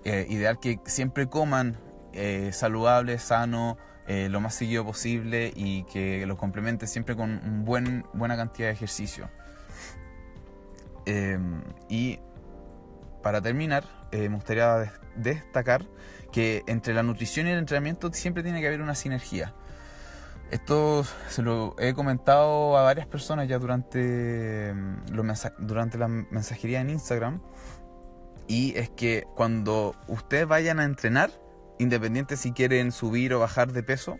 Eh, 0.05 0.25
ideal 0.27 0.59
que 0.59 0.79
siempre 0.85 1.27
coman 1.27 1.77
eh, 2.13 2.49
saludable, 2.51 3.19
sano, 3.19 3.77
lo 4.07 4.41
más 4.41 4.55
seguido 4.55 4.83
posible 4.83 5.53
y 5.55 5.83
que 5.83 6.25
lo 6.25 6.35
complementen 6.35 6.89
siempre 6.89 7.15
con 7.15 7.29
una 7.29 7.63
buen, 7.63 8.05
buena 8.13 8.35
cantidad 8.35 8.67
de 8.67 8.73
ejercicio. 8.73 9.29
y 11.87 12.19
para 13.21 13.39
terminar, 13.39 13.85
me 14.11 14.27
gustaría 14.29 14.91
destacar 15.15 15.85
que 16.33 16.63
entre 16.67 16.93
la 16.93 17.03
nutrición 17.03 17.47
y 17.47 17.51
el 17.51 17.59
entrenamiento 17.59 18.11
siempre 18.11 18.43
tiene 18.43 18.59
que 18.59 18.67
haber 18.67 18.81
una 18.81 18.95
sinergia. 18.95 19.53
Esto 20.51 21.05
se 21.29 21.41
lo 21.41 21.75
he 21.79 21.93
comentado 21.93 22.77
a 22.77 22.81
varias 22.81 23.07
personas 23.07 23.47
ya 23.47 23.59
durante, 23.59 24.73
mm, 24.73 25.05
durante 25.59 25.97
la 25.97 26.07
mensajería 26.07 26.81
en 26.81 26.89
Instagram. 26.89 27.41
Y 28.47 28.77
es 28.77 28.89
que 28.89 29.25
cuando 29.35 29.95
ustedes 30.07 30.47
vayan 30.47 30.79
a 30.79 30.83
entrenar, 30.83 31.31
independiente 31.79 32.35
si 32.35 32.51
quieren 32.51 32.91
subir 32.91 33.33
o 33.33 33.39
bajar 33.39 33.71
de 33.71 33.83
peso, 33.83 34.17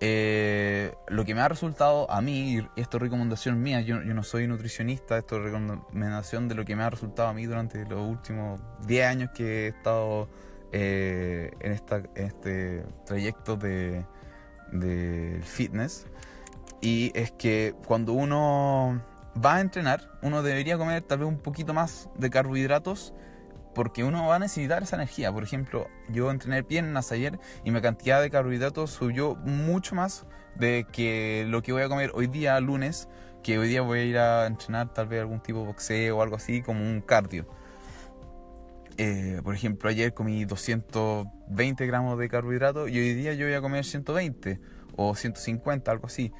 eh, 0.00 0.92
lo 1.08 1.24
que 1.24 1.34
me 1.34 1.40
ha 1.40 1.48
resultado 1.48 2.08
a 2.10 2.20
mí, 2.20 2.54
y 2.54 2.80
esto 2.80 2.98
es 2.98 3.02
recomendación 3.02 3.60
mía, 3.60 3.80
yo, 3.80 4.00
yo, 4.02 4.14
no 4.14 4.22
soy 4.22 4.46
nutricionista, 4.46 5.18
esto 5.18 5.36
es 5.36 5.42
recomendación 5.42 6.46
de 6.48 6.54
lo 6.54 6.64
que 6.64 6.76
me 6.76 6.84
ha 6.84 6.90
resultado 6.90 7.28
a 7.28 7.32
mí 7.32 7.46
durante 7.46 7.84
los 7.84 8.00
últimos 8.08 8.60
10 8.86 9.06
años 9.06 9.30
que 9.34 9.64
he 9.64 9.68
estado 9.68 10.28
eh, 10.72 11.50
en, 11.60 11.72
esta, 11.72 12.02
este 12.14 12.84
trayecto 13.06 13.56
de, 13.56 14.04
fitness. 15.42 16.06
Y 16.80 17.10
es 17.14 17.32
que 17.32 17.74
cuando 17.86 18.12
uno 18.12 19.02
va 19.44 19.56
a 19.56 19.60
entrenar, 19.60 20.10
uno 20.22 20.42
debería 20.42 20.78
comer 20.78 21.02
tal 21.02 21.20
vez 21.20 21.28
un 21.28 21.38
poquito 21.38 21.74
más 21.74 22.08
de 22.16 22.30
carbohidratos 22.30 23.14
porque 23.74 24.04
uno 24.04 24.26
va 24.26 24.36
a 24.36 24.38
necesitar 24.38 24.82
esa 24.82 24.96
energía. 24.96 25.32
Por 25.32 25.42
ejemplo, 25.42 25.88
yo 26.08 26.30
entrené 26.30 26.62
piernas 26.62 27.12
ayer 27.12 27.38
y 27.64 27.70
mi 27.70 27.80
cantidad 27.80 28.20
de 28.20 28.30
carbohidratos 28.30 28.90
subió 28.90 29.36
mucho 29.36 29.94
más 29.94 30.26
de 30.56 30.86
que 30.90 31.44
lo 31.48 31.62
que 31.62 31.72
voy 31.72 31.82
a 31.82 31.88
comer 31.88 32.10
hoy 32.14 32.26
día, 32.26 32.58
lunes, 32.60 33.08
que 33.42 33.58
hoy 33.58 33.68
día 33.68 33.82
voy 33.82 34.00
a 34.00 34.04
ir 34.04 34.18
a 34.18 34.46
entrenar 34.46 34.92
tal 34.92 35.06
vez 35.06 35.20
algún 35.20 35.40
tipo 35.40 35.60
de 35.60 35.66
boxeo 35.66 36.18
o 36.18 36.22
algo 36.22 36.36
así, 36.36 36.62
como 36.62 36.82
un 36.82 37.00
cardio. 37.00 37.46
Eh, 39.00 39.40
por 39.44 39.54
ejemplo, 39.54 39.88
ayer 39.88 40.12
comí 40.12 40.44
220 40.44 41.86
gramos 41.86 42.18
de 42.18 42.28
carbohidratos 42.28 42.90
y 42.90 42.98
hoy 42.98 43.14
día 43.14 43.32
yo 43.32 43.46
voy 43.46 43.54
a 43.54 43.60
comer 43.60 43.84
120 43.84 44.60
o 44.96 45.14
150, 45.14 45.90
algo 45.90 46.06
así. 46.06 46.32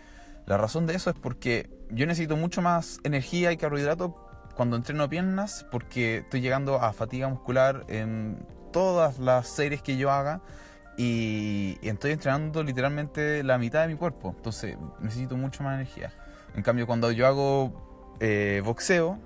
La 0.45 0.57
razón 0.57 0.85
de 0.87 0.97
eso 0.97 1.09
es 1.11 1.17
porque 1.17 1.71
yo 1.91 2.05
necesito 2.07 2.37
mucho 2.37 2.61
más 2.61 2.99
energía 3.05 3.53
y 3.53 3.57
carbohidratos 3.57 4.13
cuando 4.57 4.77
entreno 4.77 5.09
piernas 5.09 5.65
porque 5.71 6.19
estoy 6.19 6.41
llegando 6.41 6.83
a 6.83 6.93
fatiga 6.93 7.29
muscular 7.29 7.85
en 7.89 8.45
todas 8.73 9.21
las 9.21 9.47
series 9.47 9.81
que 9.81 9.97
yo 9.97 10.11
haga 10.11 10.43
y, 10.97 11.79
estoy 11.83 12.11
entrenando 12.11 12.65
literalmente 12.65 13.45
la 13.45 13.57
mitad 13.57 13.83
de 13.83 13.89
mi 13.89 13.95
cuerpo. 13.95 14.35
Entonces 14.37 14.77
necesito 14.99 15.37
mucho 15.37 15.63
más 15.63 15.75
energía. 15.77 16.13
En 16.57 16.63
cambio, 16.65 16.89
cuando 16.89 17.13
yo 17.13 17.29
hago 17.29 18.17
eh, 18.19 18.61
boxeo, 18.65 19.17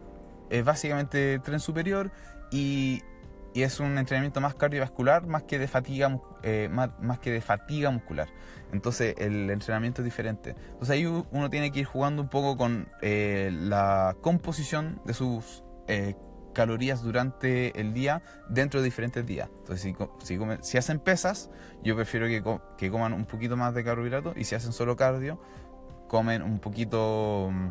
es 0.50 0.62
básicamente 0.62 1.38
tren 1.38 1.60
superior 1.60 2.12
y 2.50 3.00
y 3.54 3.62
es 3.62 3.80
un 3.80 3.98
entrenamiento 3.98 4.40
más 4.40 4.54
cardiovascular 4.54 5.26
más 5.26 5.42
que 5.42 5.58
de 5.58 5.68
fatiga, 5.68 6.20
eh, 6.42 6.68
más, 6.70 7.18
que 7.18 7.30
de 7.30 7.40
fatiga 7.40 7.90
muscular. 7.90 8.28
Entonces 8.72 9.14
el 9.18 9.50
entrenamiento 9.50 10.02
es 10.02 10.04
diferente. 10.04 10.56
Entonces 10.70 10.90
ahí 10.90 11.06
uno 11.06 11.50
tiene 11.50 11.70
que 11.70 11.80
ir 11.80 11.86
jugando 11.86 12.22
un 12.22 12.28
poco 12.28 12.56
con 12.56 12.88
eh, 13.02 13.50
la 13.52 14.16
composición 14.20 15.00
de 15.04 15.14
sus 15.14 15.62
eh, 15.88 16.14
calorías 16.54 17.02
durante 17.02 17.78
el 17.80 17.92
día 17.92 18.22
dentro 18.48 18.80
de 18.80 18.84
diferentes 18.84 19.26
días. 19.26 19.48
Entonces 19.58 19.94
si, 20.22 20.36
si, 20.62 20.78
hacen 20.78 20.98
pesas, 20.98 21.50
yo 21.82 21.94
prefiero 21.96 22.26
que, 22.26 22.42
que, 22.78 22.90
coman 22.90 23.12
un 23.12 23.26
poquito 23.26 23.56
más 23.56 23.74
de 23.74 23.84
carbohidratos 23.84 24.36
y 24.36 24.44
si 24.44 24.54
hacen 24.54 24.72
solo 24.72 24.96
cardio, 24.96 25.40
comen 26.08 26.42
un 26.42 26.58
poquito 26.58 27.50
mm, 27.50 27.68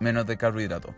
menos 0.00 0.26
de 0.26 0.36
carbohidratos. 0.36 0.94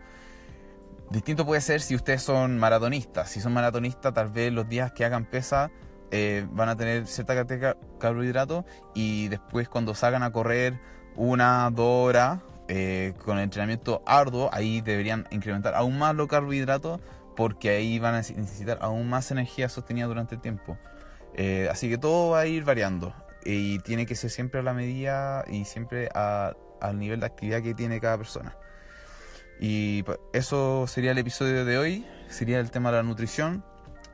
Distinto 1.11 1.45
puede 1.45 1.59
ser 1.59 1.81
si 1.81 1.93
ustedes 1.93 2.21
son 2.21 2.57
maratonistas. 2.57 3.29
Si 3.29 3.41
son 3.41 3.51
maratonistas, 3.51 4.13
tal 4.13 4.29
vez 4.29 4.53
los 4.53 4.69
días 4.69 4.93
que 4.93 5.03
hagan 5.03 5.25
pesa 5.25 5.69
eh, 6.09 6.47
van 6.51 6.69
a 6.69 6.77
tener 6.77 7.05
cierta 7.05 7.35
cantidad 7.35 7.75
de 7.75 7.97
carbohidratos 7.99 8.63
y 8.95 9.27
después 9.27 9.67
cuando 9.67 9.93
salgan 9.93 10.23
a 10.23 10.31
correr 10.31 10.79
una, 11.17 11.69
dos 11.69 12.07
horas 12.07 12.39
eh, 12.69 13.13
con 13.25 13.37
el 13.37 13.43
entrenamiento 13.43 14.01
arduo, 14.05 14.49
ahí 14.53 14.79
deberían 14.79 15.27
incrementar 15.31 15.75
aún 15.75 15.99
más 15.99 16.15
los 16.15 16.29
carbohidratos 16.29 17.01
porque 17.35 17.71
ahí 17.71 17.99
van 17.99 18.15
a 18.15 18.17
necesitar 18.19 18.77
aún 18.79 19.09
más 19.09 19.31
energía 19.31 19.67
sostenida 19.67 20.05
durante 20.05 20.35
el 20.35 20.41
tiempo. 20.41 20.77
Eh, 21.33 21.67
así 21.69 21.89
que 21.89 21.97
todo 21.97 22.31
va 22.31 22.41
a 22.41 22.45
ir 22.45 22.63
variando 22.63 23.13
y 23.43 23.79
tiene 23.79 24.05
que 24.05 24.15
ser 24.15 24.29
siempre 24.29 24.61
a 24.61 24.63
la 24.63 24.73
medida 24.73 25.43
y 25.49 25.65
siempre 25.65 26.07
al 26.13 26.55
nivel 26.99 27.19
de 27.19 27.25
actividad 27.25 27.61
que 27.61 27.73
tiene 27.73 27.99
cada 27.99 28.17
persona. 28.17 28.55
Y 29.61 30.03
eso 30.33 30.87
sería 30.87 31.11
el 31.11 31.19
episodio 31.19 31.63
de 31.65 31.77
hoy, 31.77 32.05
sería 32.29 32.59
el 32.59 32.71
tema 32.71 32.89
de 32.89 32.97
la 32.97 33.03
nutrición, 33.03 33.63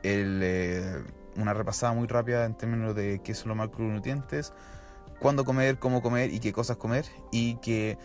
eh, 0.02 1.02
una 1.36 1.54
repasada 1.54 1.94
muy 1.94 2.06
rápida 2.06 2.44
en 2.44 2.54
términos 2.54 2.94
de 2.94 3.22
qué 3.24 3.32
son 3.32 3.48
los 3.48 3.56
macronutrientes, 3.56 4.52
cuándo 5.18 5.46
comer, 5.46 5.78
cómo 5.78 6.02
comer 6.02 6.34
y 6.34 6.40
qué 6.40 6.52
cosas 6.52 6.76
comer, 6.76 7.06
y 7.32 7.56
que 7.56 7.96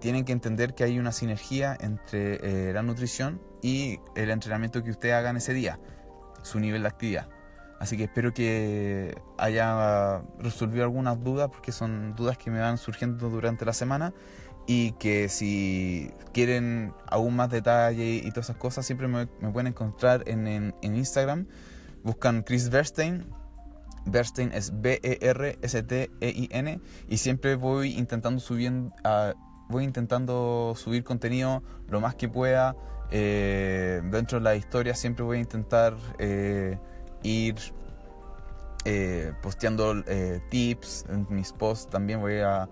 tienen 0.00 0.24
que 0.24 0.32
entender 0.32 0.74
que 0.74 0.84
hay 0.84 0.98
una 0.98 1.12
sinergia 1.12 1.76
entre 1.78 2.70
eh, 2.70 2.72
la 2.72 2.82
nutrición 2.82 3.42
y 3.60 4.00
el 4.14 4.30
entrenamiento 4.30 4.82
que 4.82 4.90
usted 4.90 5.10
haga 5.10 5.28
en 5.28 5.36
ese 5.36 5.52
día, 5.52 5.78
su 6.40 6.60
nivel 6.60 6.80
de 6.80 6.88
actividad. 6.88 7.28
Así 7.78 7.98
que 7.98 8.04
espero 8.04 8.32
que 8.32 9.14
haya 9.36 10.22
resolvido 10.38 10.84
algunas 10.84 11.22
dudas, 11.22 11.50
porque 11.50 11.72
son 11.72 12.14
dudas 12.14 12.38
que 12.38 12.50
me 12.50 12.58
van 12.58 12.78
surgiendo 12.78 13.28
durante 13.28 13.66
la 13.66 13.74
semana 13.74 14.14
y 14.66 14.92
que 14.92 15.28
si 15.28 16.10
quieren 16.32 16.92
aún 17.06 17.36
más 17.36 17.50
detalle 17.50 18.16
y 18.16 18.30
todas 18.30 18.46
esas 18.46 18.56
cosas, 18.56 18.84
siempre 18.84 19.06
me, 19.08 19.26
pueden 19.26 19.68
encontrar 19.68 20.24
en, 20.26 20.46
en, 20.48 20.74
Instagram. 20.82 21.46
Buscan 22.02 22.42
Chris 22.42 22.68
Verstein. 22.68 23.26
Verstein 24.06 24.52
es 24.52 24.72
B-E-R-S-T-E-I-N. 24.80 25.70
Y 27.08 27.16
siempre 27.16 27.54
voy 27.54 27.96
intentando 27.96 28.40
subir, 28.40 28.90
a, 29.04 29.34
voy 29.68 29.84
intentando 29.84 30.74
subir 30.76 31.04
contenido 31.04 31.62
lo 31.88 32.00
más 32.00 32.16
que 32.16 32.28
pueda. 32.28 32.74
Eh, 33.10 34.02
dentro 34.10 34.38
de 34.38 34.44
la 34.44 34.56
historia 34.56 34.94
siempre 34.94 35.24
voy 35.24 35.36
a 35.36 35.40
intentar 35.40 35.96
eh, 36.18 36.76
ir 37.22 37.54
eh, 38.84 39.32
posteando 39.42 40.02
tips 40.50 41.04
en 41.08 41.26
mis 41.30 41.52
posts. 41.52 41.88
También 41.88 42.20
voy 42.20 42.40
a 42.40 42.68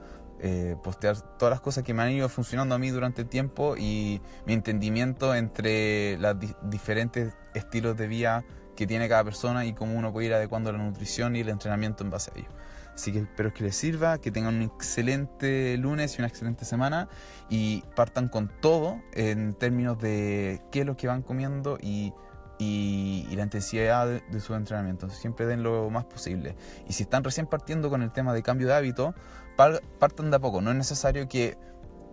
postear 0.83 1.21
todas 1.39 1.51
las 1.51 1.61
cosas 1.61 1.85
que 1.85 1.95
me 1.95 2.03
han 2.03 2.11
ido 2.11 2.29
funcionando 2.29 2.75
a 2.75 2.79
mí 2.79 2.91
durante 2.91 3.23
el 3.23 3.29
tiempo 3.29 3.77
y 3.77 4.21
mi 4.47 4.53
entendimiento 4.53 5.35
entre 5.35 6.19
los 6.19 6.37
diferentes 6.63 7.35
estilos 7.55 7.97
de 7.97 8.07
vida 8.07 8.45
que 8.77 8.87
tiene 8.87 9.09
cada 9.09 9.25
persona 9.25 9.65
y 9.65 9.73
cómo 9.73 9.95
uno 9.95 10.13
puede 10.13 10.27
ir 10.27 10.35
adecuando 10.35 10.73
la 10.73 10.79
nutrición 10.79 11.37
y 11.37 11.41
el 11.41 11.49
entrenamiento 11.49 12.05
en 12.05 12.11
base 12.11 12.31
a 12.35 12.39
ello. 12.39 12.49
Así 12.95 13.13
que 13.13 13.21
espero 13.21 13.53
que 13.53 13.65
les 13.65 13.77
sirva, 13.77 14.19
que 14.19 14.31
tengan 14.31 14.55
un 14.55 14.63
excelente 14.63 15.77
lunes 15.79 16.15
y 16.17 16.21
una 16.21 16.29
excelente 16.29 16.65
semana 16.65 17.09
y 17.51 17.83
partan 17.97 18.29
con 18.29 18.49
todo 18.61 19.01
en 19.13 19.55
términos 19.55 19.99
de 19.99 20.63
qué 20.71 20.81
es 20.81 20.87
lo 20.87 20.97
que 20.97 21.09
van 21.09 21.23
comiendo 21.23 21.77
y, 21.81 22.13
la 22.61 23.43
intensidad 23.43 24.07
de, 24.07 24.41
su 24.41 24.55
entrenamiento. 24.55 25.11
Siempre 25.11 25.45
den 25.45 25.63
lo 25.63 25.91
más 25.91 26.05
posible. 26.05 26.57
Y 26.89 26.93
si 26.93 27.03
están 27.03 27.25
recién 27.25 27.47
partiendo 27.47 27.91
con 27.91 28.01
el 28.01 28.13
tema 28.13 28.33
de 28.33 28.43
cambio 28.43 28.69
de 28.69 28.75
hábito, 28.75 29.15
partan 29.57 30.31
de 30.31 30.37
a 30.37 30.41
poco. 30.41 30.61
No 30.61 30.71
es 30.71 30.77
necesario 30.77 31.29
que 31.29 31.57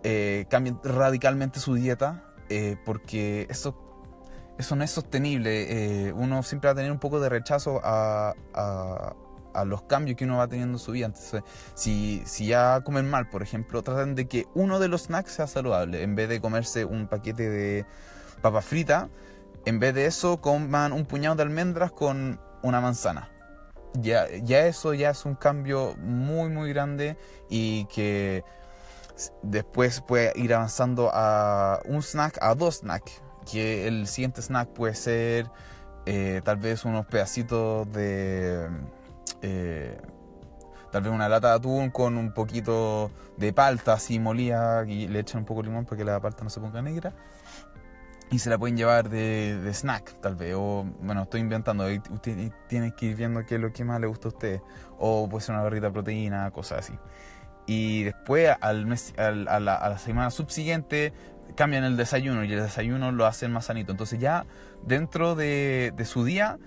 eh, 0.04 0.46
cambien 0.50 0.78
radicalmente 0.82 1.60
su 1.60 1.74
dieta 1.74 2.24
eh, 2.48 2.76
porque 2.84 3.46
eso 3.50 3.78
eso 4.58 4.76
no 4.76 4.84
es 4.84 4.90
sostenible. 4.90 6.08
Eh, 6.08 6.12
uno 6.12 6.42
siempre 6.42 6.68
va 6.68 6.72
a 6.72 6.76
tener 6.76 6.92
un 6.92 6.98
poco 6.98 7.20
de 7.20 7.28
rechazo 7.28 7.80
a, 7.82 8.34
a 9.54 9.64
los 9.64 9.82
cambios 9.82 10.16
que 10.16 10.24
uno 10.24 10.38
va 10.38 10.48
teniendo 10.48 10.76
en 10.76 10.78
su 10.78 10.92
vida. 10.92 11.06
Entonces, 11.06 11.42
si, 11.74 12.22
si 12.26 12.46
ya 12.46 12.80
comen 12.82 13.08
mal, 13.08 13.28
por 13.28 13.42
ejemplo, 13.42 13.82
traten 13.82 14.14
de 14.14 14.26
que 14.28 14.46
uno 14.54 14.78
de 14.78 14.88
los 14.88 15.02
snacks 15.02 15.32
sea 15.32 15.46
saludable. 15.46 16.02
En 16.02 16.14
vez 16.14 16.28
de 16.28 16.40
comerse 16.40 16.84
un 16.84 17.06
paquete 17.06 17.48
de 17.48 17.86
papa 18.40 18.60
frita, 18.62 19.08
en 19.64 19.78
vez 19.78 19.94
de 19.94 20.06
eso, 20.06 20.40
coman 20.40 20.92
un 20.92 21.04
puñado 21.04 21.36
de 21.36 21.42
almendras 21.42 21.92
con 21.92 22.40
una 22.62 22.80
manzana. 22.80 23.31
Ya, 23.94 24.26
ya 24.42 24.66
eso 24.66 24.94
ya 24.94 25.10
es 25.10 25.24
un 25.26 25.34
cambio 25.34 25.94
muy, 25.98 26.48
muy 26.48 26.72
grande 26.72 27.16
y 27.50 27.84
que 27.86 28.42
después 29.42 30.00
puede 30.00 30.32
ir 30.36 30.54
avanzando 30.54 31.10
a 31.12 31.80
un 31.84 32.02
snack, 32.02 32.38
a 32.40 32.54
dos 32.54 32.78
snacks. 32.78 33.22
Que 33.50 33.88
el 33.88 34.06
siguiente 34.06 34.40
snack 34.40 34.68
puede 34.68 34.94
ser 34.94 35.50
eh, 36.06 36.40
tal 36.44 36.56
vez 36.56 36.84
unos 36.84 37.06
pedacitos 37.06 37.92
de 37.92 38.68
eh, 39.42 39.98
tal 40.90 41.02
vez 41.02 41.12
una 41.12 41.28
lata 41.28 41.48
de 41.48 41.54
atún 41.54 41.90
con 41.90 42.16
un 42.16 42.32
poquito 42.32 43.10
de 43.36 43.52
palta 43.52 43.94
así 43.94 44.18
molida 44.18 44.84
y 44.86 45.08
le 45.08 45.20
echan 45.20 45.40
un 45.40 45.44
poco 45.44 45.62
de 45.62 45.68
limón 45.68 45.84
para 45.84 45.96
que 45.96 46.04
la 46.04 46.20
palta 46.20 46.44
no 46.44 46.50
se 46.50 46.60
ponga 46.60 46.82
negra. 46.82 47.12
Y 48.32 48.38
se 48.38 48.48
la 48.48 48.58
pueden 48.58 48.78
llevar 48.78 49.10
de, 49.10 49.70
snack, 49.74 50.18
tal 50.22 50.36
vez. 50.36 50.54
O, 50.56 50.86
bueno, 51.00 51.24
estoy 51.24 51.42
inventando. 51.42 51.86
Tiene 52.22 52.94
que 52.96 53.06
ir 53.06 53.14
viendo 53.14 53.44
qué 53.44 53.56
es 53.56 53.60
lo 53.60 53.72
que 53.74 53.84
más 53.84 54.00
le 54.00 54.06
gusta 54.06 54.28
a 54.28 54.30
usted. 54.30 54.60
O 54.98 55.28
puede 55.28 55.44
ser 55.44 55.54
una 55.54 55.62
barrita 55.62 55.88
de 55.88 55.92
proteína, 55.92 56.50
cosas 56.50 56.78
así. 56.78 56.94
Y 57.66 58.04
después, 58.04 58.56
al 58.62 58.86
mes, 58.86 59.12
a, 59.18 59.60
la, 59.60 59.98
semana 59.98 60.30
subsiguiente, 60.30 61.12
cambian 61.56 61.84
el 61.84 61.98
desayuno. 61.98 62.42
Y 62.42 62.52
el 62.54 62.62
desayuno 62.62 63.12
lo 63.12 63.26
hacen 63.26 63.52
más 63.52 63.66
sanito. 63.66 63.92
Entonces, 63.92 64.18
ya 64.18 64.46
dentro 64.82 65.34
de, 65.34 65.92
de 65.94 66.04
su 66.06 66.24
día, 66.24 66.58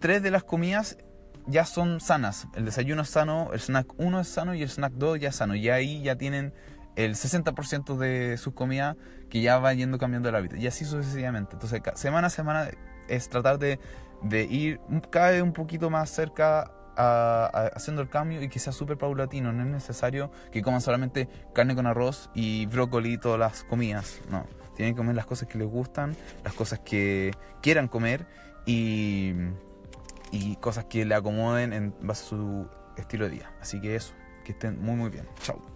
tres 0.00 0.22
de 0.22 0.30
las 0.30 0.44
comidas 0.44 0.98
ya 1.46 1.64
son 1.64 2.00
sanas. 2.00 2.48
El 2.54 2.66
desayuno 2.66 3.00
es 3.00 3.08
sano, 3.08 3.50
el 3.54 3.60
snack 3.60 3.94
1 3.96 4.20
es 4.20 4.28
sano 4.28 4.54
y 4.54 4.62
el 4.62 4.68
snack 4.68 4.92
2 4.92 5.20
ya 5.20 5.30
es 5.30 5.36
sano. 5.36 5.54
Y 5.54 5.70
ahí 5.70 6.02
ya 6.02 6.16
tienen 6.16 6.52
el 6.96 7.14
60% 7.14 7.96
de 7.96 8.36
sus 8.36 8.54
comidas 8.54 8.96
que 9.28 9.40
ya 9.40 9.58
va 9.58 9.72
yendo 9.74 9.98
cambiando 9.98 10.28
el 10.28 10.34
hábito. 10.34 10.56
Y 10.56 10.66
así 10.66 10.84
sucesivamente. 10.84 11.54
Entonces, 11.54 11.80
semana 11.94 12.28
a 12.28 12.30
semana 12.30 12.68
es 13.08 13.28
tratar 13.28 13.58
de, 13.58 13.78
de 14.22 14.44
ir 14.44 14.80
cada 15.10 15.30
vez 15.30 15.42
un 15.42 15.52
poquito 15.52 15.90
más 15.90 16.10
cerca 16.10 16.70
a, 16.96 17.70
haciendo 17.74 18.02
el 18.02 18.08
cambio 18.08 18.42
y 18.42 18.48
que 18.48 18.58
sea 18.58 18.72
súper 18.72 18.96
paulatino. 18.96 19.52
No 19.52 19.62
es 19.62 19.68
necesario 19.68 20.30
que 20.52 20.62
coman 20.62 20.80
solamente 20.80 21.28
carne 21.52 21.74
con 21.74 21.86
arroz 21.86 22.30
y 22.34 22.66
brócoli 22.66 23.18
todas 23.18 23.38
las 23.38 23.64
comidas. 23.64 24.20
No. 24.30 24.46
Tienen 24.76 24.94
que 24.94 24.98
comer 24.98 25.14
las 25.14 25.26
cosas 25.26 25.48
que 25.48 25.58
les 25.58 25.68
gustan, 25.68 26.16
las 26.42 26.52
cosas 26.54 26.80
que 26.80 27.32
quieran 27.62 27.88
comer 27.88 28.26
y 28.66 29.34
y 30.34 30.56
cosas 30.56 30.86
que 30.86 31.04
le 31.04 31.14
acomoden 31.14 31.72
en 31.72 31.94
base 32.00 32.24
a 32.24 32.28
su 32.28 32.68
estilo 32.96 33.26
de 33.26 33.30
vida. 33.30 33.52
Así 33.60 33.80
que 33.80 33.94
eso, 33.94 34.14
que 34.44 34.52
estén 34.52 34.82
muy 34.82 34.96
muy 34.96 35.10
bien. 35.10 35.28
Chao. 35.40 35.73